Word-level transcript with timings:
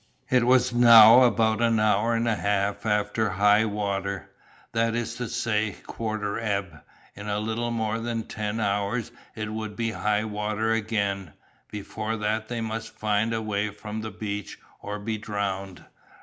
It 0.31 0.47
was 0.47 0.73
now 0.73 1.21
about 1.25 1.61
an 1.61 1.79
hour 1.79 2.15
and 2.15 2.27
a 2.27 2.35
half 2.35 2.87
after 2.87 3.29
high 3.29 3.65
water, 3.65 4.31
that 4.71 4.95
is 4.95 5.13
to 5.17 5.29
say, 5.29 5.75
quarter 5.85 6.39
ebb; 6.39 6.81
in 7.15 7.29
a 7.29 7.37
little 7.37 7.69
more 7.69 7.99
than 7.99 8.23
ten 8.23 8.59
hours 8.59 9.11
it 9.35 9.53
would 9.53 9.75
be 9.75 9.91
high 9.91 10.23
water 10.23 10.71
again, 10.71 11.33
before 11.69 12.17
that 12.17 12.47
they 12.47 12.61
must 12.61 12.97
find 12.97 13.31
a 13.31 13.43
way 13.43 13.69
from 13.69 14.01
the 14.01 14.09
beach 14.09 14.57
or 14.79 14.97
be 14.97 15.19
drowned. 15.19 15.85